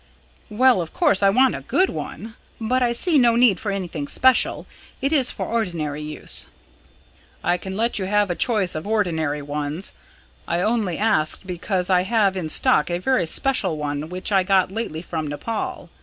"Well, 0.49 0.81
of 0.81 0.93
course 0.93 1.21
I 1.21 1.29
want 1.29 1.53
a 1.55 1.61
good 1.61 1.87
one. 1.91 2.33
But 2.59 2.81
I 2.81 2.91
see 2.91 3.19
no 3.19 3.35
need 3.35 3.59
for 3.59 3.71
anything 3.71 4.07
special. 4.07 4.65
It 4.99 5.13
is 5.13 5.29
for 5.29 5.45
ordinary 5.45 6.01
use." 6.01 6.47
"I 7.43 7.57
can 7.59 7.77
let 7.77 7.99
you 7.99 8.05
have 8.05 8.31
a 8.31 8.35
choice 8.35 8.73
of 8.73 8.87
ordinary 8.87 9.43
ones. 9.43 9.93
I 10.47 10.59
only 10.59 10.97
asked, 10.97 11.45
because 11.45 11.91
I 11.91 12.01
have 12.01 12.35
in 12.35 12.49
stock 12.49 12.89
a 12.89 12.97
very 12.97 13.27
special 13.27 13.77
one 13.77 14.09
which 14.09 14.31
I 14.31 14.41
got 14.41 14.71
lately 14.71 15.03
from 15.03 15.27
Nepaul. 15.27 15.91